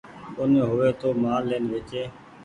او 0.37 0.43
ني 0.51 0.59
هووي 0.69 0.89
تو 0.99 1.07
مآل 1.21 1.43
لين 1.49 1.63
ويچي۔ 1.71 2.03